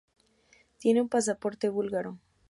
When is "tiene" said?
0.79-0.99